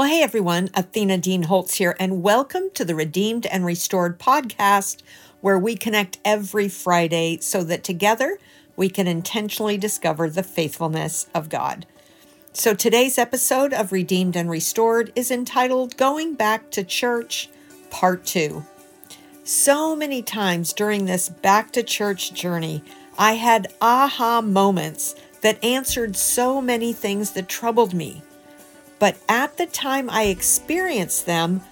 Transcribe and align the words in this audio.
Well, 0.00 0.08
hey 0.08 0.22
everyone, 0.22 0.70
Athena 0.72 1.18
Dean 1.18 1.42
Holtz 1.42 1.74
here, 1.74 1.94
and 2.00 2.22
welcome 2.22 2.70
to 2.72 2.86
the 2.86 2.94
Redeemed 2.94 3.44
and 3.44 3.66
Restored 3.66 4.18
podcast, 4.18 5.02
where 5.42 5.58
we 5.58 5.76
connect 5.76 6.16
every 6.24 6.70
Friday 6.70 7.36
so 7.42 7.62
that 7.64 7.84
together 7.84 8.38
we 8.76 8.88
can 8.88 9.06
intentionally 9.06 9.76
discover 9.76 10.30
the 10.30 10.42
faithfulness 10.42 11.26
of 11.34 11.50
God. 11.50 11.84
So 12.54 12.72
today's 12.72 13.18
episode 13.18 13.74
of 13.74 13.92
Redeemed 13.92 14.36
and 14.36 14.48
Restored 14.48 15.12
is 15.14 15.30
entitled 15.30 15.98
Going 15.98 16.32
Back 16.32 16.70
to 16.70 16.82
Church, 16.82 17.50
Part 17.90 18.24
2. 18.24 18.64
So 19.44 19.94
many 19.94 20.22
times 20.22 20.72
during 20.72 21.04
this 21.04 21.28
back 21.28 21.72
to 21.72 21.82
church 21.82 22.32
journey, 22.32 22.82
I 23.18 23.34
had 23.34 23.74
aha 23.82 24.40
moments 24.40 25.14
that 25.42 25.62
answered 25.62 26.16
so 26.16 26.62
many 26.62 26.94
things 26.94 27.32
that 27.32 27.50
troubled 27.50 27.92
me. 27.92 28.22
But 29.00 29.16
at 29.28 29.56
the 29.56 29.66
time 29.66 30.08
I 30.08 30.24
experienced 30.24 31.26
them, 31.26 31.62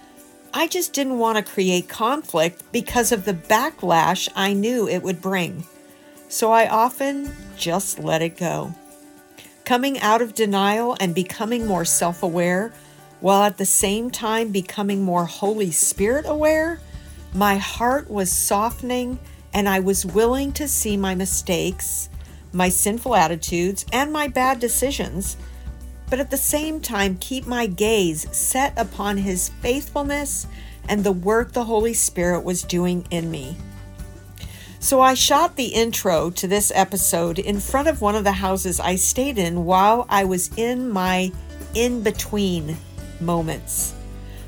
I 0.51 0.67
just 0.67 0.93
didn't 0.93 1.19
want 1.19 1.37
to 1.37 1.53
create 1.53 1.87
conflict 1.87 2.63
because 2.71 3.11
of 3.11 3.23
the 3.23 3.35
backlash 3.35 4.27
I 4.35 4.53
knew 4.53 4.89
it 4.89 5.03
would 5.03 5.21
bring. 5.21 5.63
So 6.27 6.51
I 6.51 6.67
often 6.67 7.31
just 7.55 7.99
let 7.99 8.23
it 8.23 8.35
go. 8.35 8.73
Coming 9.63 9.99
out 9.99 10.23
of 10.23 10.33
denial 10.33 10.97
and 10.99 11.13
becoming 11.13 11.67
more 11.67 11.85
self 11.85 12.23
aware, 12.23 12.73
while 13.19 13.43
at 13.43 13.59
the 13.59 13.65
same 13.65 14.09
time 14.09 14.51
becoming 14.51 15.03
more 15.03 15.25
Holy 15.25 15.69
Spirit 15.69 16.25
aware, 16.27 16.79
my 17.33 17.57
heart 17.57 18.09
was 18.09 18.31
softening 18.31 19.19
and 19.53 19.69
I 19.69 19.81
was 19.81 20.05
willing 20.05 20.51
to 20.53 20.67
see 20.67 20.97
my 20.97 21.13
mistakes, 21.13 22.09
my 22.51 22.69
sinful 22.69 23.15
attitudes, 23.15 23.85
and 23.93 24.11
my 24.11 24.27
bad 24.27 24.59
decisions 24.59 25.37
but 26.09 26.19
at 26.19 26.31
the 26.31 26.37
same 26.37 26.79
time 26.79 27.17
keep 27.17 27.45
my 27.45 27.65
gaze 27.67 28.27
set 28.35 28.73
upon 28.77 29.17
His 29.17 29.49
faithfulness 29.61 30.47
and 30.87 31.03
the 31.03 31.11
work 31.11 31.53
the 31.53 31.65
Holy 31.65 31.93
Spirit 31.93 32.43
was 32.43 32.63
doing 32.63 33.05
in 33.11 33.29
me. 33.29 33.55
So 34.79 35.01
I 35.01 35.13
shot 35.13 35.55
the 35.55 35.67
intro 35.67 36.29
to 36.31 36.47
this 36.47 36.71
episode 36.73 37.37
in 37.37 37.59
front 37.59 37.87
of 37.87 38.01
one 38.01 38.15
of 38.15 38.23
the 38.23 38.31
houses 38.31 38.79
I 38.79 38.95
stayed 38.95 39.37
in 39.37 39.65
while 39.65 40.05
I 40.09 40.23
was 40.23 40.49
in 40.57 40.89
my 40.89 41.31
in 41.75 42.01
between 42.01 42.77
moments. 43.19 43.93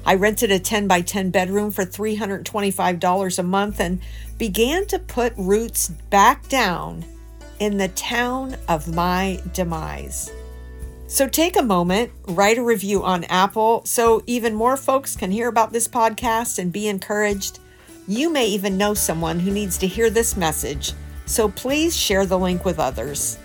I 0.05 0.15
rented 0.15 0.49
a 0.49 0.57
10 0.57 0.87
by 0.87 1.01
10 1.01 1.29
bedroom 1.29 1.69
for 1.69 1.85
$325 1.85 3.39
a 3.39 3.43
month 3.43 3.79
and 3.79 3.99
began 4.37 4.87
to 4.87 4.97
put 4.97 5.33
roots 5.37 5.89
back 5.89 6.47
down 6.47 7.05
in 7.59 7.77
the 7.77 7.89
town 7.89 8.55
of 8.67 8.87
my 8.87 9.39
demise. 9.53 10.31
So 11.11 11.27
take 11.27 11.57
a 11.57 11.61
moment, 11.61 12.09
write 12.29 12.57
a 12.57 12.63
review 12.63 13.03
on 13.03 13.25
Apple 13.25 13.81
so 13.83 14.23
even 14.27 14.55
more 14.55 14.77
folks 14.77 15.13
can 15.13 15.29
hear 15.29 15.49
about 15.49 15.73
this 15.73 15.85
podcast 15.85 16.57
and 16.57 16.71
be 16.71 16.87
encouraged. 16.87 17.59
You 18.07 18.29
may 18.29 18.47
even 18.47 18.77
know 18.77 18.93
someone 18.93 19.37
who 19.37 19.51
needs 19.51 19.77
to 19.79 19.87
hear 19.87 20.09
this 20.09 20.37
message, 20.37 20.93
so 21.25 21.49
please 21.49 21.97
share 21.97 22.25
the 22.25 22.39
link 22.39 22.63
with 22.63 22.79
others. 22.79 23.37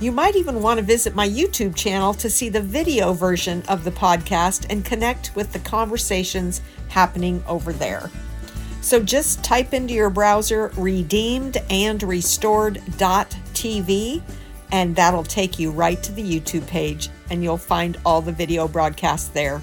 You 0.00 0.10
might 0.10 0.34
even 0.34 0.60
want 0.60 0.80
to 0.80 0.84
visit 0.84 1.14
my 1.14 1.28
YouTube 1.28 1.76
channel 1.76 2.12
to 2.14 2.28
see 2.28 2.48
the 2.48 2.60
video 2.60 3.12
version 3.12 3.62
of 3.68 3.84
the 3.84 3.92
podcast 3.92 4.66
and 4.68 4.84
connect 4.84 5.30
with 5.36 5.52
the 5.52 5.60
conversations 5.60 6.60
happening 6.88 7.40
over 7.46 7.72
there. 7.72 8.10
So 8.80 9.00
just 9.00 9.44
type 9.44 9.74
into 9.74 9.94
your 9.94 10.10
browser 10.10 10.72
redeemed 10.76 11.58
and 14.72 14.94
that'll 14.96 15.24
take 15.24 15.58
you 15.58 15.70
right 15.70 16.02
to 16.02 16.12
the 16.12 16.22
YouTube 16.22 16.66
page 16.66 17.08
and 17.30 17.42
you'll 17.42 17.56
find 17.56 17.96
all 18.04 18.20
the 18.20 18.32
video 18.32 18.68
broadcasts 18.68 19.28
there. 19.28 19.60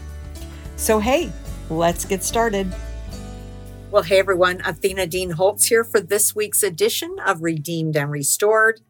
So, 0.75 0.99
hey, 0.99 1.31
let's 1.69 2.05
get 2.05 2.23
started. 2.23 2.73
Well, 3.91 4.03
hey 4.03 4.17
everyone, 4.17 4.61
Athena 4.65 5.05
Dean 5.05 5.31
Holtz 5.31 5.67
here 5.67 5.83
for 5.83 5.99
this 5.99 6.35
week's 6.35 6.63
edition 6.63 7.17
of 7.23 7.43
Redeemed 7.43 7.95
and 7.95 8.09
Restored. 8.09 8.81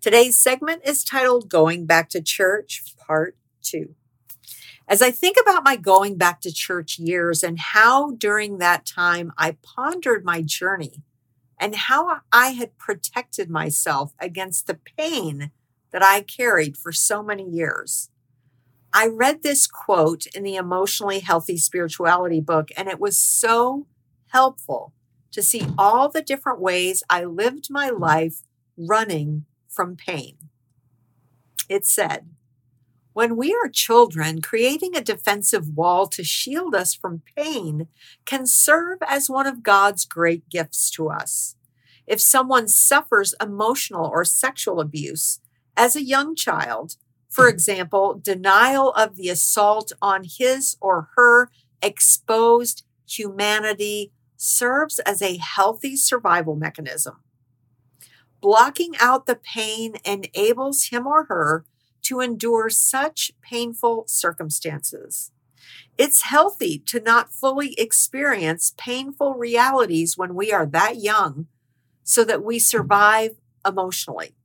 Today's 0.00 0.38
segment 0.38 0.82
is 0.84 1.04
titled 1.04 1.50
Going 1.50 1.84
Back 1.84 2.08
to 2.10 2.22
Church, 2.22 2.82
Part 2.96 3.36
2. 3.62 3.94
As 4.88 5.02
I 5.02 5.10
think 5.10 5.36
about 5.40 5.64
my 5.64 5.76
going 5.76 6.16
back 6.16 6.40
to 6.42 6.52
church 6.52 6.98
years 6.98 7.42
and 7.42 7.58
how 7.58 8.12
during 8.12 8.58
that 8.58 8.86
time 8.86 9.32
I 9.36 9.56
pondered 9.62 10.24
my 10.24 10.42
journey 10.42 11.02
and 11.58 11.74
how 11.74 12.20
I 12.32 12.50
had 12.50 12.78
protected 12.78 13.50
myself 13.50 14.14
against 14.20 14.66
the 14.66 14.78
pain 14.96 15.50
that 15.92 16.02
I 16.02 16.20
carried 16.22 16.76
for 16.76 16.92
so 16.92 17.22
many 17.22 17.48
years. 17.48 18.10
I 18.92 19.08
read 19.08 19.42
this 19.42 19.66
quote 19.66 20.26
in 20.34 20.42
the 20.42 20.56
Emotionally 20.56 21.20
Healthy 21.20 21.58
Spirituality 21.58 22.40
book, 22.40 22.70
and 22.76 22.88
it 22.88 23.00
was 23.00 23.18
so 23.18 23.86
helpful 24.28 24.92
to 25.32 25.42
see 25.42 25.66
all 25.76 26.08
the 26.08 26.22
different 26.22 26.60
ways 26.60 27.02
I 27.10 27.24
lived 27.24 27.68
my 27.70 27.90
life 27.90 28.42
running 28.76 29.44
from 29.68 29.96
pain. 29.96 30.36
It 31.68 31.84
said, 31.84 32.30
when 33.12 33.36
we 33.36 33.54
are 33.54 33.70
children, 33.70 34.42
creating 34.42 34.94
a 34.94 35.00
defensive 35.00 35.74
wall 35.74 36.06
to 36.08 36.22
shield 36.22 36.74
us 36.74 36.94
from 36.94 37.22
pain 37.34 37.88
can 38.26 38.46
serve 38.46 38.98
as 39.06 39.30
one 39.30 39.46
of 39.46 39.62
God's 39.62 40.04
great 40.04 40.50
gifts 40.50 40.90
to 40.90 41.08
us. 41.08 41.56
If 42.06 42.20
someone 42.20 42.68
suffers 42.68 43.34
emotional 43.40 44.04
or 44.04 44.26
sexual 44.26 44.80
abuse, 44.80 45.40
as 45.76 45.96
a 45.96 46.04
young 46.04 46.34
child. 46.34 46.96
For 47.28 47.48
example, 47.48 48.18
denial 48.22 48.92
of 48.92 49.16
the 49.16 49.28
assault 49.28 49.92
on 50.00 50.24
his 50.24 50.76
or 50.80 51.10
her 51.16 51.50
exposed 51.82 52.84
humanity 53.08 54.12
serves 54.36 54.98
as 55.00 55.22
a 55.22 55.36
healthy 55.38 55.96
survival 55.96 56.56
mechanism. 56.56 57.16
Blocking 58.40 58.94
out 59.00 59.26
the 59.26 59.36
pain 59.36 59.94
enables 60.04 60.84
him 60.84 61.06
or 61.06 61.24
her 61.24 61.64
to 62.02 62.20
endure 62.20 62.70
such 62.70 63.32
painful 63.42 64.04
circumstances. 64.06 65.32
It's 65.98 66.22
healthy 66.22 66.78
to 66.86 67.00
not 67.00 67.32
fully 67.32 67.74
experience 67.74 68.74
painful 68.76 69.34
realities 69.34 70.16
when 70.16 70.34
we 70.34 70.52
are 70.52 70.66
that 70.66 70.96
young 70.96 71.46
so 72.04 72.22
that 72.24 72.44
we 72.44 72.58
survive 72.58 73.36
emotionally. 73.66 74.36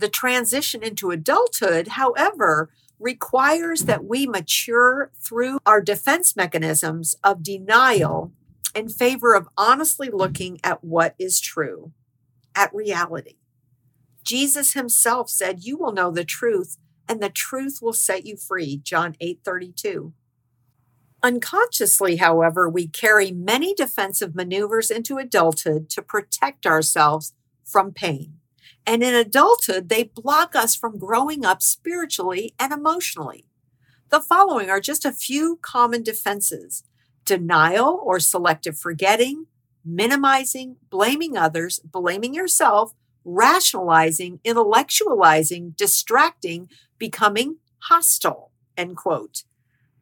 The 0.00 0.08
transition 0.08 0.82
into 0.82 1.10
adulthood, 1.10 1.88
however, 1.88 2.70
requires 2.98 3.82
that 3.82 4.02
we 4.02 4.26
mature 4.26 5.12
through 5.22 5.58
our 5.66 5.82
defense 5.82 6.34
mechanisms 6.34 7.16
of 7.22 7.42
denial 7.42 8.32
in 8.74 8.88
favor 8.88 9.34
of 9.34 9.50
honestly 9.58 10.08
looking 10.10 10.58
at 10.64 10.82
what 10.82 11.14
is 11.18 11.38
true, 11.38 11.92
at 12.56 12.74
reality. 12.74 13.36
Jesus 14.24 14.72
himself 14.72 15.28
said, 15.28 15.64
You 15.64 15.76
will 15.76 15.92
know 15.92 16.10
the 16.10 16.24
truth, 16.24 16.78
and 17.06 17.22
the 17.22 17.28
truth 17.28 17.80
will 17.82 17.92
set 17.92 18.24
you 18.24 18.38
free. 18.38 18.80
John 18.82 19.16
8 19.20 19.40
32. 19.44 20.14
Unconsciously, 21.22 22.16
however, 22.16 22.70
we 22.70 22.88
carry 22.88 23.32
many 23.32 23.74
defensive 23.74 24.34
maneuvers 24.34 24.90
into 24.90 25.18
adulthood 25.18 25.90
to 25.90 26.00
protect 26.00 26.64
ourselves 26.64 27.34
from 27.66 27.92
pain. 27.92 28.39
And 28.90 29.04
in 29.04 29.14
adulthood, 29.14 29.88
they 29.88 30.02
block 30.02 30.56
us 30.56 30.74
from 30.74 30.98
growing 30.98 31.44
up 31.44 31.62
spiritually 31.62 32.56
and 32.58 32.72
emotionally. 32.72 33.46
The 34.08 34.18
following 34.18 34.68
are 34.68 34.80
just 34.80 35.04
a 35.04 35.12
few 35.12 35.60
common 35.62 36.02
defenses 36.02 36.82
denial 37.24 38.00
or 38.02 38.18
selective 38.18 38.76
forgetting, 38.76 39.46
minimizing, 39.84 40.74
blaming 40.90 41.36
others, 41.36 41.78
blaming 41.84 42.34
yourself, 42.34 42.92
rationalizing, 43.24 44.40
intellectualizing, 44.44 45.76
distracting, 45.76 46.68
becoming 46.98 47.58
hostile. 47.84 48.50
End 48.76 48.96
quote. 48.96 49.44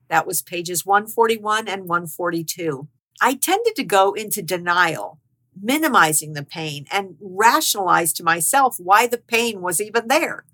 That 0.09 0.27
was 0.27 0.41
pages 0.41 0.87
141 0.87 1.69
and 1.69 1.83
142. 1.83 2.89
I 3.21 3.35
tended 3.35 3.77
to 3.77 3.85
go 3.85 4.15
into 4.15 4.41
denial 4.41 5.21
minimizing 5.63 6.33
the 6.33 6.45
pain 6.45 6.87
and 6.91 7.17
rationalize 7.21 8.13
to 8.15 8.25
myself 8.25 8.77
why 8.79 9.07
the 9.07 9.19
pain 9.19 9.61
was 9.61 9.81
even 9.81 10.09
there. 10.09 10.45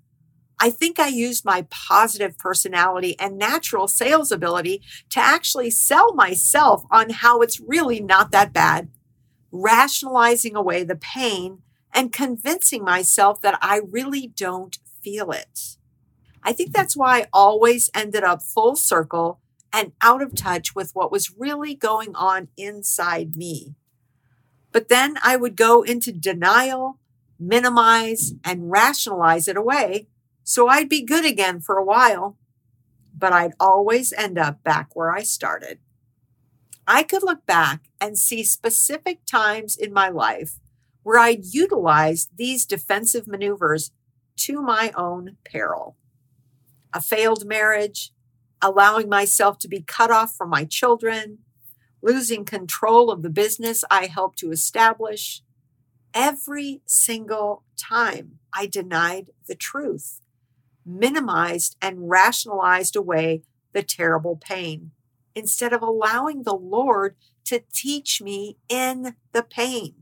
I 0.59 0.69
think 0.69 0.99
I 0.99 1.07
used 1.07 1.43
my 1.43 1.67
positive 1.69 2.37
personality 2.37 3.19
and 3.19 3.37
natural 3.37 3.87
sales 3.87 4.31
ability 4.31 4.81
to 5.09 5.19
actually 5.19 5.69
sell 5.69 6.13
myself 6.13 6.83
on 6.89 7.09
how 7.09 7.41
it's 7.41 7.59
really 7.59 7.99
not 7.99 8.31
that 8.31 8.53
bad, 8.53 8.89
rationalizing 9.51 10.55
away 10.55 10.83
the 10.83 10.95
pain 10.95 11.61
and 11.93 12.13
convincing 12.13 12.83
myself 12.83 13.41
that 13.41 13.57
I 13.61 13.81
really 13.89 14.27
don't 14.27 14.77
feel 15.03 15.31
it. 15.31 15.77
I 16.43 16.53
think 16.53 16.73
that's 16.73 16.95
why 16.95 17.19
I 17.19 17.27
always 17.33 17.89
ended 17.93 18.23
up 18.23 18.41
full 18.41 18.75
circle 18.75 19.39
and 19.73 19.91
out 20.01 20.21
of 20.21 20.35
touch 20.35 20.73
with 20.73 20.91
what 20.93 21.11
was 21.11 21.33
really 21.37 21.75
going 21.75 22.15
on 22.15 22.47
inside 22.55 23.35
me. 23.35 23.75
But 24.75 24.89
then 24.89 25.15
I 25.23 25.37
would 25.37 25.55
go 25.55 25.83
into 25.83 26.11
denial, 26.11 26.99
minimize, 27.39 28.33
and 28.43 28.69
rationalize 28.69 29.47
it 29.47 29.55
away 29.55 30.09
so 30.43 30.67
I'd 30.67 30.89
be 30.89 31.01
good 31.01 31.25
again 31.25 31.61
for 31.61 31.77
a 31.77 31.83
while. 31.85 32.37
but 33.17 33.31
I'd 33.31 33.53
always 33.57 34.11
end 34.11 34.37
up 34.37 34.61
back 34.65 34.93
where 34.93 35.09
I 35.15 35.23
started. 35.23 35.79
I 36.85 37.03
could 37.03 37.23
look 37.23 37.45
back 37.45 37.89
and 38.01 38.19
see 38.19 38.43
specific 38.43 39.25
times 39.25 39.77
in 39.77 39.93
my 39.93 40.09
life 40.09 40.59
where 41.03 41.17
I'd 41.17 41.45
utilized 41.45 42.31
these 42.35 42.65
defensive 42.65 43.27
maneuvers 43.27 43.91
to 44.39 44.61
my 44.61 44.91
own 44.97 45.37
peril. 45.45 45.95
A 46.91 47.01
failed 47.01 47.45
marriage, 47.45 48.11
allowing 48.61 49.07
myself 49.07 49.57
to 49.59 49.69
be 49.69 49.81
cut 49.81 50.11
off 50.11 50.35
from 50.35 50.49
my 50.49 50.65
children, 50.65 51.37
losing 52.05 52.45
control 52.45 53.09
of 53.09 53.23
the 53.23 53.29
business 53.31 53.83
I 53.89 54.05
helped 54.05 54.37
to 54.39 54.51
establish. 54.51 55.41
Every 56.13 56.81
single 56.85 57.63
time 57.75 58.39
I 58.53 58.67
denied 58.67 59.31
the 59.47 59.55
truth, 59.55 60.21
minimized 60.85 61.75
and 61.81 62.07
rationalized 62.07 62.95
away 62.95 63.41
the 63.73 63.81
terrible 63.81 64.37
pain 64.37 64.91
instead 65.33 65.73
of 65.73 65.81
allowing 65.81 66.43
the 66.43 66.55
Lord 66.55 67.15
to 67.45 67.63
teach 67.73 68.21
me 68.21 68.57
in 68.69 69.15
the 69.31 69.43
pain 69.43 69.95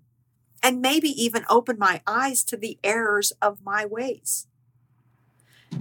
and 0.61 0.81
maybe 0.81 1.09
even 1.09 1.45
open 1.49 1.77
my 1.79 2.01
eyes 2.05 2.43
to 2.45 2.57
the 2.57 2.77
errors 2.83 3.31
of 3.41 3.63
my 3.63 3.85
ways. 3.85 4.47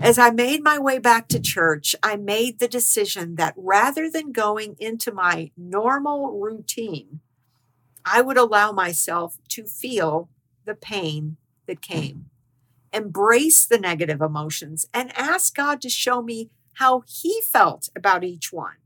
As 0.01 0.19
I 0.19 0.31
made 0.31 0.63
my 0.63 0.79
way 0.79 0.99
back 0.99 1.29
to 1.29 1.41
church, 1.41 1.95
I 2.03 2.17
made 2.17 2.59
the 2.59 2.69
decision 2.69 3.37
that 3.37 3.55
rather 3.57 4.11
than 4.11 4.33
going 4.33 4.77
into 4.79 5.13
my 5.13 5.51
normal 5.57 6.41
routine, 6.41 7.21
I 8.05 8.21
would 8.21 8.37
allow 8.37 8.73
myself 8.73 9.39
to 9.51 9.65
feel 9.65 10.29
the 10.65 10.75
pain 10.75 11.37
that 11.67 11.81
came, 11.81 12.31
embrace 12.93 13.65
the 13.65 13.79
negative 13.79 14.21
emotions, 14.21 14.87
and 14.93 15.17
ask 15.17 15.55
God 15.55 15.81
to 15.83 15.89
show 15.89 16.21
me 16.21 16.51
how 16.75 17.03
He 17.07 17.41
felt 17.41 17.89
about 17.95 18.25
each 18.25 18.53
one. 18.53 18.77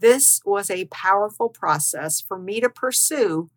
This 0.00 0.40
was 0.44 0.70
a 0.70 0.86
powerful 0.86 1.48
process 1.48 2.20
for 2.20 2.38
me 2.38 2.60
to 2.60 2.70
pursue 2.70 3.50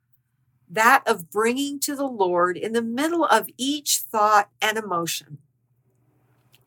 that 0.69 1.03
of 1.05 1.29
bringing 1.29 1.79
to 1.81 1.95
the 1.95 2.07
Lord 2.07 2.57
in 2.57 2.73
the 2.73 2.81
middle 2.81 3.25
of 3.25 3.47
each 3.57 3.99
thought 3.99 4.49
and 4.61 4.77
emotion. 4.77 5.37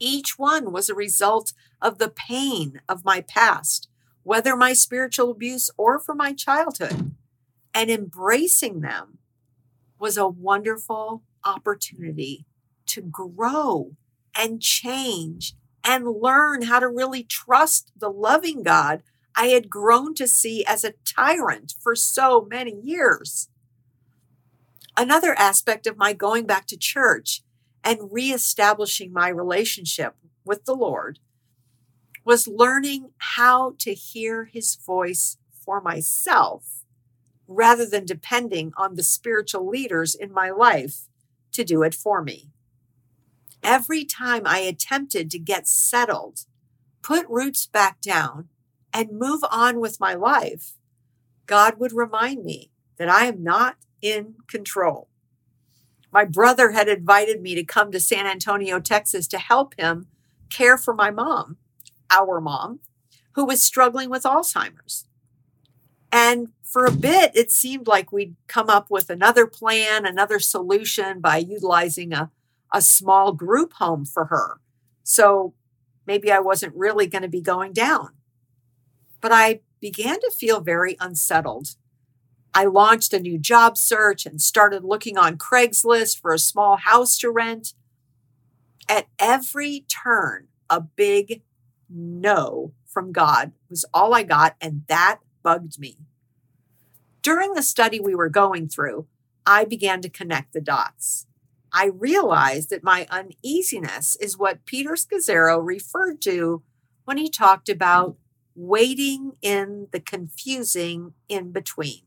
Each 0.07 0.39
one 0.39 0.71
was 0.71 0.91
a 0.91 0.95
result 0.95 1.55
of 1.81 1.97
the 1.97 2.11
pain 2.11 2.83
of 2.87 3.07
my 3.07 3.23
past, 3.23 3.89
whether 4.23 4.55
my 4.55 4.75
spiritual 4.75 5.31
abuse 5.31 5.71
or 5.79 5.99
from 5.99 6.19
my 6.19 6.35
childhood. 6.35 7.13
And 7.73 7.91
embracing 7.91 8.83
them 8.83 9.17
was 9.99 10.19
a 10.19 10.29
wonderful 10.29 11.23
opportunity 11.43 12.45
to 12.89 13.01
grow 13.01 13.97
and 14.37 14.61
change 14.61 15.55
and 15.83 16.07
learn 16.07 16.65
how 16.65 16.81
to 16.81 16.89
really 16.89 17.23
trust 17.23 17.91
the 17.97 18.11
loving 18.11 18.63
God 18.63 19.03
I 19.35 19.47
had 19.47 19.71
grown 19.71 20.15
to 20.17 20.29
see 20.29 20.67
as 20.67 20.85
a 20.85 20.93
tyrant 21.07 21.77
for 21.81 21.97
so 21.97 22.47
many 22.51 22.75
years. 22.83 23.49
Another 24.99 25.35
aspect 25.39 25.87
of 25.87 25.97
my 25.97 26.13
going 26.13 26.45
back 26.45 26.67
to 26.67 26.77
church 26.77 27.43
and 27.85 28.11
reestablishing 28.11 29.13
my 29.13 29.29
relationship 29.29 30.17
with 30.45 30.65
the 30.65 30.75
Lord 30.75 31.19
was 32.25 32.49
learning 32.49 33.11
how 33.19 33.75
to 33.79 33.93
hear 33.93 34.47
his 34.47 34.75
voice 34.77 35.37
for 35.53 35.81
myself 35.81 36.85
rather 37.47 37.85
than 37.85 38.07
depending 38.07 38.73
on 38.77 38.95
the 38.95 39.03
spiritual 39.03 39.69
leaders 39.69 40.15
in 40.15 40.33
my 40.33 40.51
life 40.51 41.09
to 41.53 41.63
do 41.63 41.83
it 41.83 41.95
for 41.95 42.23
me. 42.23 42.49
Every 43.63 44.05
time 44.05 44.43
I 44.47 44.59
attempted 44.59 45.31
to 45.31 45.39
get 45.39 45.69
settled, 45.69 46.47
put 47.03 47.29
roots 47.29 47.67
back 47.67 48.01
down, 48.01 48.49
and 48.93 49.19
move 49.19 49.41
on 49.51 49.81
with 49.81 50.01
my 50.01 50.15
life, 50.15 50.75
God 51.47 51.79
would 51.79 51.93
remind 51.93 52.45
me 52.45 52.71
that 52.97 53.09
I 53.09 53.27
am 53.27 53.43
not 53.43 53.77
in 54.01 54.37
control. 54.47 55.09
My 56.15 56.25
brother 56.25 56.71
had 56.71 56.89
invited 56.89 57.43
me 57.43 57.57
to 57.57 57.65
come 57.65 57.91
to 57.91 57.99
San 57.99 58.25
Antonio, 58.25 58.79
Texas 58.79 59.27
to 59.27 59.39
help 59.39 59.75
him 59.77 60.07
care 60.49 60.79
for 60.79 60.95
my 60.95 61.11
mom, 61.11 61.57
our 62.09 62.41
mom, 62.41 62.79
who 63.33 63.45
was 63.45 63.65
struggling 63.65 64.09
with 64.09 64.23
Alzheimer's. 64.23 65.09
And 66.13 66.51
for 66.63 66.87
a 66.87 66.93
bit, 66.93 67.33
it 67.35 67.51
seemed 67.51 67.89
like 67.89 68.13
we'd 68.13 68.37
come 68.47 68.71
up 68.71 68.93
with 68.93 69.11
another 69.11 69.49
plan, 69.49 70.07
another 70.07 70.39
solution 70.39 71.21
by 71.21 71.39
utilizing 71.39 72.13
a, 72.13 72.31
a 72.73 72.81
small 72.81 73.33
group 73.33 73.73
home 73.75 74.05
for 74.05 74.27
her. 74.27 74.61
So 75.03 75.55
maybe 76.07 76.31
I 76.31 76.39
wasn't 76.39 76.77
really 76.77 77.09
going 77.09 77.23
to 77.23 77.29
be 77.29 77.41
going 77.41 77.73
down. 77.73 78.11
But 79.21 79.33
I 79.33 79.63
began 79.81 80.21
to 80.21 80.31
feel 80.31 80.61
very 80.61 80.97
unsettled 81.01 81.75
I 82.55 82.67
launched 82.67 83.13
a 83.13 83.19
new 83.19 83.37
job 83.37 83.77
search 83.77 84.27
and 84.27 84.41
started 84.41 84.85
looking 84.85 85.19
on 85.19 85.39
Craigslist 85.39 86.21
for 86.21 86.33
a 86.33 86.39
small 86.39 86.77
house 86.77 87.19
to 87.19 87.31
rent. 87.31 87.75
At 88.89 89.09
every 89.19 89.85
turn, 89.89 90.47
a 90.71 90.81
big 90.81 91.43
no 91.89 92.73
from 92.87 93.11
God 93.11 93.53
was 93.69 93.85
all 93.93 94.15
I 94.15 94.23
got, 94.23 94.55
and 94.61 94.85
that 94.87 95.19
bugged 95.43 95.81
me. 95.81 95.99
During 97.23 97.55
the 97.55 97.63
study 97.63 97.99
we 97.99 98.15
were 98.15 98.29
going 98.29 98.69
through, 98.69 99.07
I 99.45 99.65
began 99.65 100.01
to 100.03 100.09
connect 100.09 100.53
the 100.53 100.61
dots. 100.61 101.27
I 101.73 101.87
realized 101.87 102.71
that 102.71 102.85
my 102.85 103.07
uneasiness 103.11 104.17
is 104.21 104.39
what 104.39 104.65
Peter 104.65 104.93
Scazzero 104.93 105.61
referred 105.61 106.21
to 106.23 106.63
when 107.05 107.17
he 107.17 107.29
talked 107.29 107.69
about 107.69 108.17
waiting 108.55 109.33
in 109.43 109.89
the 109.91 109.99
confusing 109.99 111.15
in 111.29 111.51
between. 111.51 112.03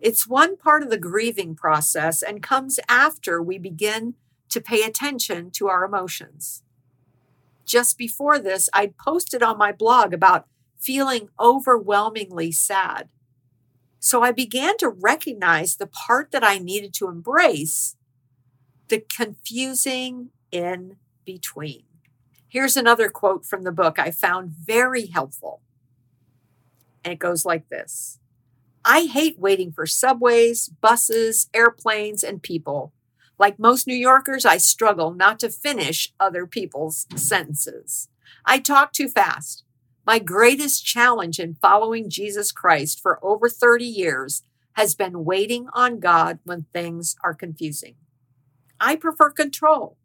It's 0.00 0.26
one 0.26 0.56
part 0.56 0.82
of 0.82 0.90
the 0.90 0.98
grieving 0.98 1.54
process 1.54 2.22
and 2.22 2.42
comes 2.42 2.80
after 2.88 3.42
we 3.42 3.58
begin 3.58 4.14
to 4.48 4.60
pay 4.60 4.82
attention 4.82 5.50
to 5.52 5.68
our 5.68 5.84
emotions. 5.84 6.62
Just 7.66 7.98
before 7.98 8.38
this, 8.38 8.68
I'd 8.72 8.96
posted 8.96 9.42
on 9.42 9.58
my 9.58 9.72
blog 9.72 10.12
about 10.12 10.46
feeling 10.78 11.28
overwhelmingly 11.38 12.50
sad. 12.50 13.08
So 14.00 14.22
I 14.22 14.32
began 14.32 14.78
to 14.78 14.88
recognize 14.88 15.76
the 15.76 15.86
part 15.86 16.30
that 16.30 16.42
I 16.42 16.58
needed 16.58 16.94
to 16.94 17.08
embrace 17.08 17.96
the 18.88 19.04
confusing 19.14 20.30
in 20.50 20.96
between. 21.26 21.84
Here's 22.48 22.76
another 22.76 23.10
quote 23.10 23.44
from 23.44 23.62
the 23.62 23.70
book 23.70 23.98
I 23.98 24.10
found 24.10 24.50
very 24.50 25.06
helpful. 25.06 25.60
And 27.04 27.12
it 27.12 27.18
goes 27.18 27.44
like 27.44 27.68
this 27.68 28.19
I 28.84 29.02
hate 29.02 29.38
waiting 29.38 29.72
for 29.72 29.86
subways, 29.86 30.68
buses, 30.68 31.48
airplanes, 31.52 32.22
and 32.22 32.42
people. 32.42 32.92
Like 33.38 33.58
most 33.58 33.86
New 33.86 33.94
Yorkers, 33.94 34.44
I 34.44 34.56
struggle 34.58 35.12
not 35.12 35.38
to 35.40 35.50
finish 35.50 36.12
other 36.18 36.46
people's 36.46 37.06
sentences. 37.14 38.08
I 38.44 38.58
talk 38.58 38.92
too 38.92 39.08
fast. 39.08 39.64
My 40.06 40.18
greatest 40.18 40.84
challenge 40.84 41.38
in 41.38 41.54
following 41.54 42.10
Jesus 42.10 42.52
Christ 42.52 43.00
for 43.00 43.18
over 43.24 43.48
30 43.48 43.84
years 43.84 44.42
has 44.72 44.94
been 44.94 45.24
waiting 45.24 45.68
on 45.74 46.00
God 46.00 46.38
when 46.44 46.66
things 46.72 47.16
are 47.22 47.34
confusing. 47.34 47.96
I 48.80 48.96
prefer 48.96 49.30
control. 49.30 49.98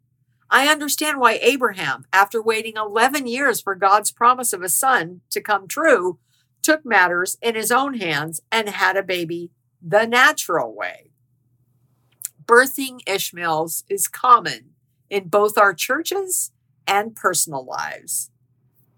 I 0.50 0.68
understand 0.68 1.18
why 1.18 1.40
Abraham, 1.42 2.04
after 2.12 2.42
waiting 2.42 2.74
11 2.76 3.26
years 3.26 3.60
for 3.60 3.74
God's 3.74 4.12
promise 4.12 4.52
of 4.52 4.62
a 4.62 4.68
son 4.68 5.22
to 5.30 5.40
come 5.40 5.66
true, 5.66 6.18
took 6.66 6.84
matters 6.84 7.36
in 7.40 7.54
his 7.54 7.70
own 7.70 7.94
hands 7.94 8.40
and 8.50 8.68
had 8.68 8.96
a 8.96 9.02
baby 9.02 9.52
the 9.80 10.04
natural 10.04 10.74
way. 10.74 11.12
Birthing 12.44 12.98
Ishmaels 13.06 13.84
is 13.88 14.08
common 14.08 14.70
in 15.08 15.28
both 15.28 15.56
our 15.56 15.72
churches 15.72 16.50
and 16.84 17.14
personal 17.14 17.64
lives. 17.64 18.32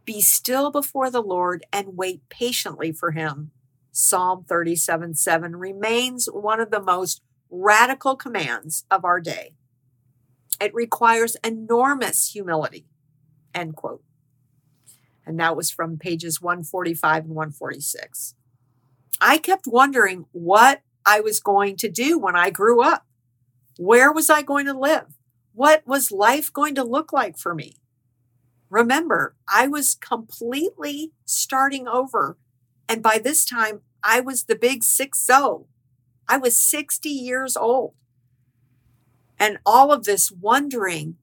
Be 0.07 0.23
still 0.23 0.71
before 0.71 1.11
the 1.11 1.21
Lord 1.21 1.63
and 1.71 1.99
wait 1.99 2.27
patiently 2.31 2.91
for 2.91 3.11
him. 3.11 3.51
Psalm 3.93 4.47
37 4.49 5.13
7 5.13 5.57
remains 5.57 6.25
one 6.33 6.61
of 6.61 6.71
the 6.71 6.81
most 6.81 7.21
radical 7.51 8.17
commands 8.17 8.87
of 8.91 9.05
our 9.05 9.21
day. 9.21 9.57
It 10.59 10.73
requires 10.73 11.37
enormous 11.45 12.31
humility. 12.33 12.87
End 13.55 13.77
quote 13.77 14.03
and 15.29 15.39
that 15.39 15.57
was 15.57 15.71
from 15.71 15.99
pages 15.99 16.41
145 16.41 17.25
and 17.25 17.35
146. 17.35 18.35
I 19.21 19.37
kept 19.37 19.67
wondering 19.67 20.25
what 20.33 20.81
I 21.05 21.21
was 21.21 21.39
going 21.39 21.77
to 21.77 21.89
do 21.89 22.19
when 22.19 22.35
I 22.35 22.49
grew 22.49 22.83
up. 22.83 23.07
Where 23.77 24.11
was 24.11 24.31
I 24.31 24.43
going 24.43 24.67
to 24.67 24.73
live? 24.73 25.19
What 25.53 25.87
was 25.87 26.11
life 26.11 26.51
going 26.53 26.75
to 26.77 26.83
look 26.85 27.13
like 27.13 27.37
for 27.37 27.55
me? 27.55 27.77
Remember, 28.71 29.37
I 29.53 29.67
was 29.67 29.95
completely 29.95 31.13
starting 31.27 31.87
over. 31.87 32.39
And 32.89 33.03
by 33.03 33.19
this 33.19 33.45
time, 33.45 33.83
I 34.03 34.21
was 34.21 34.45
the 34.45 34.57
big 34.57 34.83
6 34.83 35.25
0. 35.25 35.67
I 36.27 36.39
was 36.39 36.59
60 36.59 37.09
years 37.09 37.57
old. 37.57 37.95
And 39.39 39.59
all 39.67 39.93
of 39.93 40.05
this 40.05 40.33
wondering, 40.33 41.17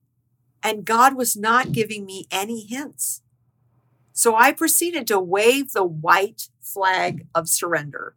and 0.61 0.85
God 0.85 1.15
was 1.15 1.35
not 1.35 1.71
giving 1.71 2.05
me 2.05 2.27
any 2.31 2.61
hints. 2.61 3.21
So 4.17 4.33
I 4.33 4.53
proceeded 4.53 5.07
to 5.07 5.19
wave 5.19 5.73
the 5.73 5.83
white 5.83 6.47
flag 6.61 7.27
of 7.35 7.49
surrender. 7.49 8.15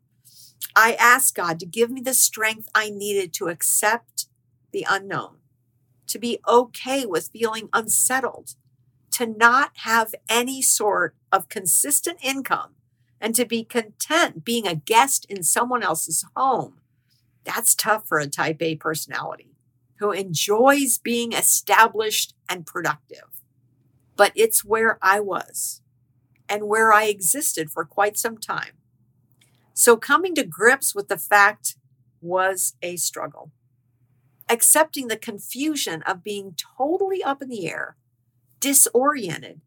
I 0.76 0.92
asked 0.92 1.34
God 1.34 1.58
to 1.58 1.66
give 1.66 1.90
me 1.90 2.00
the 2.00 2.14
strength 2.14 2.68
I 2.72 2.88
needed 2.88 3.32
to 3.34 3.48
accept 3.48 4.26
the 4.72 4.86
unknown, 4.88 5.38
to 6.06 6.20
be 6.20 6.38
okay 6.46 7.04
with 7.04 7.30
feeling 7.32 7.68
unsettled, 7.72 8.54
to 9.10 9.26
not 9.26 9.72
have 9.78 10.14
any 10.28 10.62
sort 10.62 11.16
of 11.32 11.48
consistent 11.48 12.18
income, 12.22 12.76
and 13.20 13.34
to 13.34 13.44
be 13.44 13.64
content 13.64 14.44
being 14.44 14.68
a 14.68 14.76
guest 14.76 15.26
in 15.28 15.42
someone 15.42 15.82
else's 15.82 16.24
home. 16.36 16.74
That's 17.42 17.74
tough 17.74 18.06
for 18.06 18.20
a 18.20 18.28
type 18.28 18.62
A 18.62 18.76
personality 18.76 19.56
who 19.96 20.12
enjoys 20.12 20.98
being 20.98 21.32
established 21.32 22.34
and 22.48 22.64
productive. 22.64 23.42
But 24.14 24.30
it's 24.36 24.64
where 24.64 25.00
I 25.02 25.18
was 25.18 25.82
and 26.48 26.68
where 26.68 26.92
I 26.92 27.04
existed 27.04 27.70
for 27.70 27.84
quite 27.84 28.16
some 28.18 28.38
time. 28.38 28.72
So 29.74 29.96
coming 29.96 30.34
to 30.34 30.44
grips 30.44 30.94
with 30.94 31.08
the 31.08 31.18
fact 31.18 31.76
was 32.20 32.74
a 32.82 32.96
struggle. 32.96 33.52
Accepting 34.48 35.08
the 35.08 35.16
confusion 35.16 36.02
of 36.02 36.22
being 36.22 36.56
totally 36.78 37.22
up 37.22 37.42
in 37.42 37.48
the 37.48 37.68
air, 37.68 37.96
disoriented, 38.60 39.60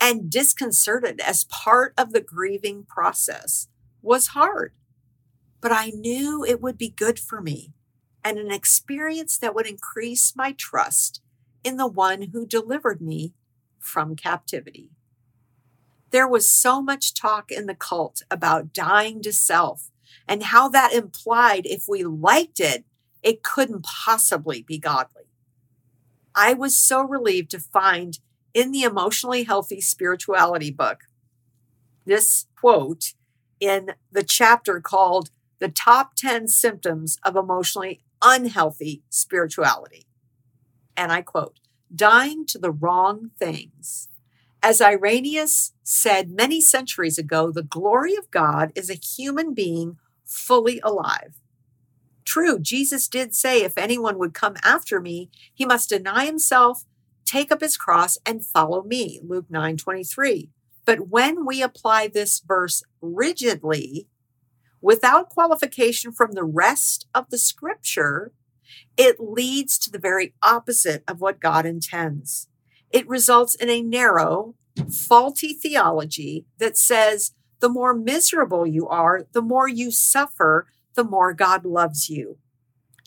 and 0.00 0.30
disconcerted 0.30 1.20
as 1.20 1.44
part 1.44 1.94
of 1.98 2.12
the 2.12 2.20
grieving 2.20 2.84
process 2.84 3.68
was 4.02 4.28
hard. 4.28 4.72
But 5.60 5.72
I 5.72 5.90
knew 5.94 6.44
it 6.44 6.60
would 6.60 6.78
be 6.78 6.90
good 6.90 7.18
for 7.18 7.40
me 7.40 7.72
and 8.24 8.38
an 8.38 8.50
experience 8.50 9.36
that 9.38 9.54
would 9.54 9.66
increase 9.66 10.34
my 10.34 10.52
trust 10.52 11.20
in 11.62 11.76
the 11.76 11.86
one 11.86 12.30
who 12.32 12.46
delivered 12.46 13.00
me 13.00 13.34
from 13.78 14.16
captivity. 14.16 14.90
There 16.14 16.28
was 16.28 16.48
so 16.48 16.80
much 16.80 17.12
talk 17.12 17.50
in 17.50 17.66
the 17.66 17.74
cult 17.74 18.22
about 18.30 18.72
dying 18.72 19.20
to 19.22 19.32
self 19.32 19.90
and 20.28 20.44
how 20.44 20.68
that 20.68 20.92
implied 20.92 21.66
if 21.66 21.86
we 21.88 22.04
liked 22.04 22.60
it, 22.60 22.84
it 23.24 23.42
couldn't 23.42 23.82
possibly 23.82 24.62
be 24.62 24.78
godly. 24.78 25.24
I 26.32 26.52
was 26.52 26.78
so 26.78 27.02
relieved 27.02 27.50
to 27.50 27.58
find 27.58 28.20
in 28.54 28.70
the 28.70 28.84
Emotionally 28.84 29.42
Healthy 29.42 29.80
Spirituality 29.80 30.70
book 30.70 31.08
this 32.04 32.46
quote 32.60 33.14
in 33.58 33.94
the 34.12 34.22
chapter 34.22 34.80
called 34.80 35.30
The 35.58 35.68
Top 35.68 36.14
10 36.14 36.46
Symptoms 36.46 37.18
of 37.24 37.34
Emotionally 37.34 38.04
Unhealthy 38.22 39.02
Spirituality. 39.10 40.06
And 40.96 41.10
I 41.10 41.22
quote, 41.22 41.58
dying 41.92 42.46
to 42.46 42.58
the 42.60 42.70
wrong 42.70 43.32
things. 43.36 44.10
As 44.62 44.80
Irenaeus 44.80 45.73
said 45.84 46.32
many 46.32 46.60
centuries 46.60 47.18
ago, 47.18 47.52
the 47.52 47.62
glory 47.62 48.16
of 48.16 48.30
God 48.30 48.72
is 48.74 48.90
a 48.90 48.94
human 48.94 49.54
being 49.54 49.98
fully 50.24 50.80
alive. 50.82 51.40
True, 52.24 52.58
Jesus 52.58 53.06
did 53.06 53.34
say, 53.34 53.62
if 53.62 53.76
anyone 53.76 54.18
would 54.18 54.34
come 54.34 54.56
after 54.64 54.98
me, 54.98 55.30
he 55.52 55.66
must 55.66 55.90
deny 55.90 56.24
himself, 56.24 56.86
take 57.26 57.52
up 57.52 57.60
his 57.60 57.76
cross 57.76 58.16
and 58.24 58.44
follow 58.44 58.82
me. 58.82 59.20
Luke 59.22 59.46
9 59.50 59.76
23. 59.76 60.50
But 60.86 61.08
when 61.08 61.46
we 61.46 61.62
apply 61.62 62.08
this 62.08 62.40
verse 62.40 62.82
rigidly, 63.00 64.08
without 64.80 65.30
qualification 65.30 66.12
from 66.12 66.32
the 66.32 66.44
rest 66.44 67.06
of 67.14 67.28
the 67.30 67.38
scripture, 67.38 68.32
it 68.96 69.20
leads 69.20 69.78
to 69.78 69.90
the 69.90 69.98
very 69.98 70.34
opposite 70.42 71.04
of 71.06 71.20
what 71.20 71.40
God 71.40 71.66
intends. 71.66 72.48
It 72.90 73.08
results 73.08 73.54
in 73.54 73.68
a 73.68 73.82
narrow, 73.82 74.54
faulty 74.90 75.52
theology 75.52 76.46
that 76.58 76.76
says 76.76 77.32
the 77.60 77.68
more 77.68 77.94
miserable 77.94 78.66
you 78.66 78.88
are, 78.88 79.26
the 79.32 79.42
more 79.42 79.68
you 79.68 79.90
suffer, 79.90 80.66
the 80.94 81.04
more 81.04 81.32
God 81.32 81.64
loves 81.64 82.08
you. 82.08 82.38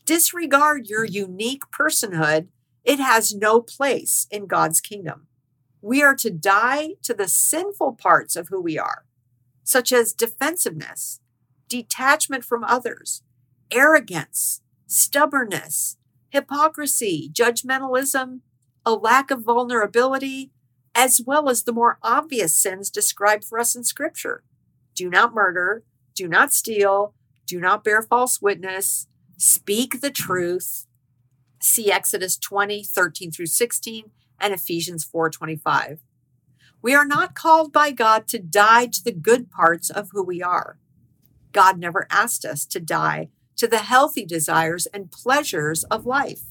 Disregard 0.05 0.87
your 0.87 1.05
unique 1.05 1.63
personhood 1.71 2.47
it 2.87 3.01
has 3.01 3.35
no 3.35 3.59
place 3.59 4.27
in 4.31 4.47
God's 4.47 4.79
kingdom. 4.79 5.27
We 5.81 6.01
are 6.01 6.15
to 6.15 6.29
die 6.29 6.91
to 7.03 7.13
the 7.13 7.27
sinful 7.27 7.95
parts 7.95 8.37
of 8.37 8.47
who 8.47 8.61
we 8.61 8.79
are, 8.79 9.03
such 9.61 9.91
as 9.91 10.13
defensiveness, 10.13 11.19
detachment 11.67 12.45
from 12.45 12.63
others, 12.63 13.23
arrogance, 13.71 14.61
stubbornness, 14.87 15.97
hypocrisy, 16.29 17.29
judgmentalism, 17.33 18.39
a 18.85 18.93
lack 18.93 19.31
of 19.31 19.43
vulnerability, 19.43 20.51
as 20.97 21.21
well 21.25 21.47
as 21.47 21.63
the 21.63 21.71
more 21.71 21.99
obvious 22.01 22.55
sins 22.55 22.89
described 22.89 23.45
for 23.45 23.59
us 23.59 23.75
in 23.75 23.83
Scripture. 23.83 24.43
Do 24.95 25.09
not 25.09 25.33
murder, 25.33 25.83
do 26.15 26.27
not 26.27 26.51
steal, 26.51 27.13
do 27.45 27.59
not 27.61 27.83
bear 27.83 28.01
false 28.01 28.41
witness, 28.41 29.07
speak 29.37 30.01
the 30.01 30.09
truth, 30.09 30.87
See 31.59 31.91
Exodus 31.91 32.37
20, 32.37 32.83
13 32.83 33.31
through 33.31 33.47
16, 33.47 34.11
and 34.39 34.53
Ephesians 34.53 35.03
4, 35.03 35.29
25. 35.29 35.99
We 36.81 36.93
are 36.93 37.05
not 37.05 37.35
called 37.35 37.73
by 37.73 37.91
God 37.91 38.27
to 38.29 38.39
die 38.39 38.87
to 38.87 39.03
the 39.03 39.11
good 39.11 39.49
parts 39.49 39.89
of 39.89 40.09
who 40.11 40.23
we 40.23 40.41
are. 40.41 40.79
God 41.51 41.79
never 41.79 42.07
asked 42.09 42.45
us 42.45 42.65
to 42.65 42.79
die 42.79 43.29
to 43.55 43.67
the 43.67 43.79
healthy 43.79 44.23
desires 44.23 44.85
and 44.87 45.11
pleasures 45.11 45.83
of 45.85 46.05
life, 46.05 46.43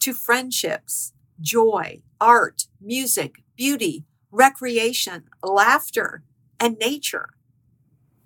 to 0.00 0.12
friendships, 0.12 1.12
joy, 1.40 2.02
art, 2.20 2.66
music, 2.80 3.44
beauty, 3.58 4.04
recreation, 4.30 5.24
laughter, 5.42 6.22
and 6.60 6.78
nature. 6.78 7.30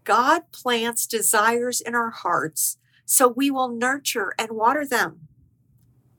God 0.05 0.43
plants 0.53 1.07
desires 1.07 1.81
in 1.81 1.95
our 1.95 2.11
hearts 2.11 2.77
so 3.07 3.29
we 3.29 3.51
will 3.51 3.69
nurture 3.69 4.35
and 4.39 4.53
water 4.53 4.87
them. 4.87 5.29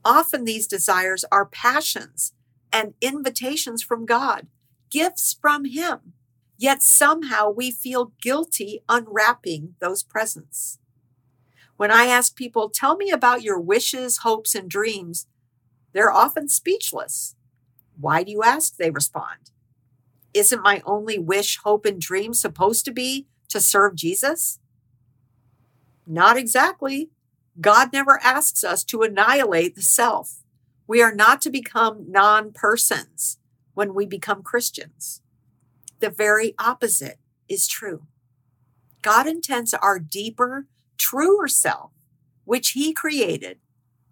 Often 0.03 0.45
these 0.45 0.67
desires 0.67 1.23
are 1.31 1.45
passions 1.45 2.33
and 2.71 2.95
invitations 3.01 3.83
from 3.83 4.05
God, 4.05 4.47
gifts 4.89 5.37
from 5.39 5.65
Him. 5.65 6.13
Yet 6.57 6.81
somehow 6.81 7.51
we 7.51 7.69
feel 7.71 8.13
guilty 8.21 8.81
unwrapping 8.89 9.75
those 9.79 10.01
presents. 10.01 10.79
When 11.77 11.91
I 11.91 12.05
ask 12.05 12.35
people, 12.35 12.69
tell 12.69 12.95
me 12.95 13.11
about 13.11 13.43
your 13.43 13.59
wishes, 13.59 14.19
hopes, 14.19 14.55
and 14.55 14.69
dreams, 14.69 15.27
they're 15.93 16.11
often 16.11 16.49
speechless. 16.49 17.35
Why 17.99 18.23
do 18.23 18.31
you 18.31 18.43
ask? 18.43 18.77
They 18.77 18.91
respond. 18.91 19.51
Isn't 20.33 20.63
my 20.63 20.81
only 20.85 21.19
wish, 21.19 21.59
hope, 21.63 21.85
and 21.85 22.01
dream 22.01 22.33
supposed 22.33 22.85
to 22.85 22.91
be 22.91 23.27
to 23.49 23.59
serve 23.59 23.95
Jesus? 23.95 24.59
Not 26.07 26.37
exactly. 26.37 27.11
God 27.61 27.93
never 27.93 28.19
asks 28.23 28.63
us 28.63 28.83
to 28.85 29.03
annihilate 29.03 29.75
the 29.75 29.81
self. 29.81 30.43
We 30.87 31.01
are 31.01 31.13
not 31.13 31.41
to 31.41 31.49
become 31.49 32.11
non 32.11 32.51
persons 32.51 33.37
when 33.73 33.93
we 33.93 34.05
become 34.05 34.43
Christians. 34.43 35.21
The 35.99 36.09
very 36.09 36.55
opposite 36.59 37.19
is 37.47 37.67
true. 37.67 38.03
God 39.01 39.27
intends 39.27 39.73
our 39.73 39.99
deeper, 39.99 40.67
truer 40.97 41.47
self, 41.47 41.91
which 42.43 42.71
He 42.71 42.93
created, 42.93 43.59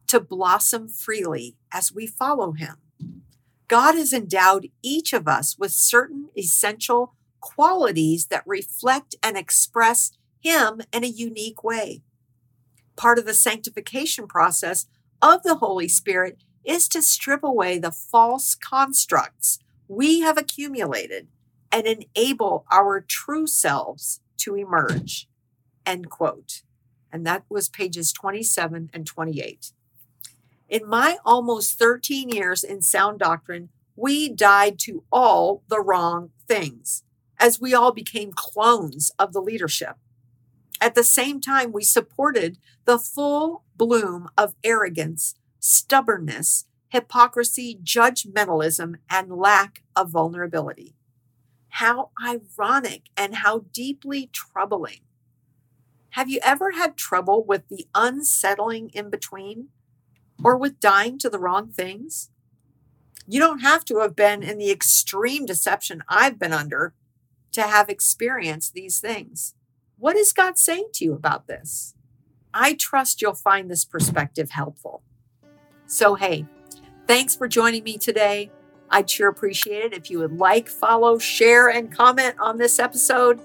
to 0.07 0.19
blossom 0.19 0.87
freely 0.87 1.57
as 1.71 1.91
we 1.91 2.05
follow 2.05 2.51
Him. 2.51 2.77
God 3.71 3.95
has 3.95 4.11
endowed 4.11 4.67
each 4.83 5.13
of 5.13 5.27
us 5.27 5.57
with 5.57 5.71
certain 5.71 6.27
essential 6.37 7.15
qualities 7.39 8.27
that 8.27 8.43
reflect 8.45 9.15
and 9.23 9.37
express 9.37 10.11
Him 10.41 10.81
in 10.91 11.03
a 11.03 11.07
unique 11.07 11.63
way 11.63 12.03
part 13.01 13.17
of 13.17 13.25
the 13.25 13.33
sanctification 13.33 14.27
process 14.27 14.85
of 15.23 15.41
the 15.41 15.55
Holy 15.55 15.87
Spirit 15.87 16.37
is 16.63 16.87
to 16.87 17.01
strip 17.01 17.43
away 17.43 17.79
the 17.79 17.91
false 17.91 18.53
constructs 18.53 19.57
we 19.87 20.19
have 20.19 20.37
accumulated 20.37 21.27
and 21.71 21.87
enable 21.87 22.63
our 22.71 23.01
true 23.01 23.47
selves 23.47 24.21
to 24.37 24.55
emerge. 24.55 25.27
End 25.83 26.11
quote. 26.11 26.61
And 27.11 27.25
that 27.25 27.43
was 27.49 27.69
pages 27.69 28.13
27 28.13 28.91
and 28.93 29.05
28. 29.07 29.71
In 30.71 30.87
my 30.87 31.17
almost 31.25 31.77
13 31.77 32.29
years 32.29 32.63
in 32.63 32.81
sound 32.81 33.19
doctrine, 33.19 33.67
we 33.97 34.29
died 34.29 34.79
to 34.79 35.03
all 35.11 35.63
the 35.67 35.81
wrong 35.81 36.29
things 36.47 37.03
as 37.37 37.59
we 37.59 37.73
all 37.73 37.91
became 37.91 38.31
clones 38.33 39.11
of 39.19 39.33
the 39.33 39.41
leadership. 39.41 39.97
At 40.79 40.95
the 40.95 41.03
same 41.03 41.41
time, 41.41 41.73
we 41.73 41.83
supported 41.83 42.57
the 42.85 42.97
full 42.97 43.65
bloom 43.75 44.29
of 44.37 44.55
arrogance, 44.63 45.35
stubbornness, 45.59 46.67
hypocrisy, 46.87 47.77
judgmentalism, 47.83 48.95
and 49.09 49.37
lack 49.37 49.83
of 49.93 50.11
vulnerability. 50.11 50.95
How 51.67 52.11
ironic 52.25 53.09
and 53.17 53.35
how 53.35 53.65
deeply 53.73 54.29
troubling. 54.31 55.01
Have 56.11 56.29
you 56.29 56.39
ever 56.41 56.71
had 56.71 56.95
trouble 56.95 57.43
with 57.43 57.67
the 57.67 57.87
unsettling 57.93 58.89
in 58.93 59.09
between 59.09 59.67
or 60.43 60.57
with 60.57 60.79
dying 60.79 61.17
to 61.19 61.29
the 61.29 61.39
wrong 61.39 61.69
things? 61.71 62.29
You 63.27 63.39
don't 63.39 63.59
have 63.59 63.85
to 63.85 63.99
have 63.99 64.15
been 64.15 64.43
in 64.43 64.57
the 64.57 64.71
extreme 64.71 65.45
deception 65.45 66.03
I've 66.09 66.39
been 66.39 66.53
under 66.53 66.93
to 67.51 67.63
have 67.63 67.89
experienced 67.89 68.73
these 68.73 68.99
things. 68.99 69.55
What 69.97 70.15
is 70.15 70.33
God 70.33 70.57
saying 70.57 70.89
to 70.95 71.05
you 71.05 71.13
about 71.13 71.47
this? 71.47 71.93
I 72.53 72.73
trust 72.73 73.21
you'll 73.21 73.33
find 73.33 73.69
this 73.69 73.85
perspective 73.85 74.51
helpful. 74.51 75.03
So, 75.85 76.15
hey, 76.15 76.45
thanks 77.07 77.35
for 77.35 77.47
joining 77.47 77.83
me 77.83 77.97
today. 77.97 78.51
I'd 78.89 79.09
sure 79.09 79.29
appreciate 79.29 79.85
it 79.85 79.93
if 79.93 80.09
you 80.09 80.19
would 80.19 80.37
like, 80.37 80.67
follow, 80.67 81.17
share, 81.17 81.69
and 81.69 81.91
comment 81.91 82.35
on 82.39 82.57
this 82.57 82.79
episode. 82.79 83.39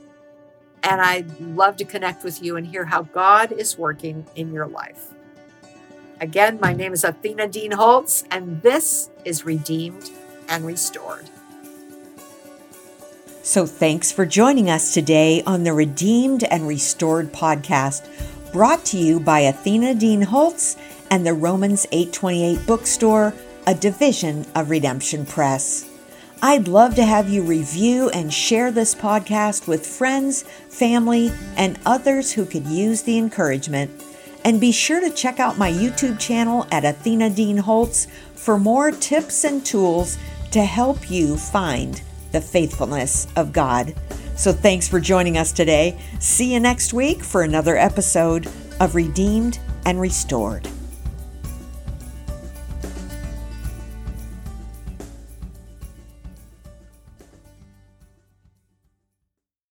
And 0.83 1.00
I'd 1.00 1.41
love 1.41 1.76
to 1.76 1.85
connect 1.85 2.25
with 2.25 2.43
you 2.43 2.57
and 2.57 2.67
hear 2.67 2.85
how 2.85 3.03
God 3.03 3.53
is 3.53 3.79
working 3.79 4.26
in 4.35 4.53
your 4.53 4.67
life. 4.67 5.12
Again, 6.20 6.58
my 6.61 6.73
name 6.73 6.94
is 6.94 7.04
Athena 7.04 7.49
Dean 7.49 7.73
Holtz, 7.73 8.25
and 8.30 8.62
this 8.62 9.11
is 9.25 9.44
Redeemed 9.44 10.11
and 10.49 10.64
Restored. 10.64 11.28
So, 13.42 13.66
thanks 13.66 14.11
for 14.11 14.25
joining 14.25 14.70
us 14.70 14.94
today 14.94 15.42
on 15.46 15.64
the 15.64 15.75
Redeemed 15.75 16.42
and 16.44 16.66
Restored 16.66 17.32
podcast, 17.32 18.08
brought 18.50 18.85
to 18.87 18.96
you 18.96 19.20
by 19.20 19.40
Athena 19.40 19.94
Dean 19.94 20.23
Holtz 20.23 20.76
and 21.11 21.26
the 21.26 21.35
Romans 21.35 21.87
828 21.92 22.66
bookstore 22.66 23.35
a 23.66 23.75
division 23.75 24.46
of 24.54 24.70
Redemption 24.70 25.26
Press. 25.26 25.88
I'd 26.40 26.68
love 26.68 26.94
to 26.94 27.04
have 27.04 27.28
you 27.28 27.42
review 27.42 28.08
and 28.11 28.32
share 28.32 28.70
this 28.70 28.94
podcast 28.94 29.66
with 29.66 29.87
friends, 29.87 30.42
family, 30.68 31.32
and 31.56 31.78
others 31.85 32.32
who 32.32 32.46
could 32.46 32.66
use 32.66 33.02
the 33.02 33.18
encouragement. 33.18 33.90
And 34.45 34.61
be 34.61 34.73
sure 34.73 35.00
to 35.00 35.11
check 35.11 35.40
out 35.40 35.59
my 35.59 35.71
YouTube 35.71 36.19
channel 36.19 36.66
at 36.71 36.85
Athena 36.85 37.31
Dean 37.31 37.57
Holtz 37.57 38.07
for 38.35 38.59
more 38.59 38.90
tips 38.93 39.45
and 39.45 39.64
tools 39.64 40.19
to 40.52 40.62
help 40.64 41.11
you 41.11 41.37
find 41.37 42.00
the 42.33 42.40
faithfulness 42.40 43.26
of 43.37 43.52
God. 43.52 43.95
So 44.37 44.52
thanks 44.52 44.87
for 44.87 45.00
joining 45.00 45.38
us 45.38 45.52
today. 45.52 45.99
See 46.21 46.52
you 46.52 46.61
next 46.61 46.93
week 46.93 47.23
for 47.23 47.43
another 47.43 47.76
episode 47.76 48.47
of 48.81 48.95
Redeemed 48.95 49.59
and 49.85 50.00
Restored. 50.00 50.69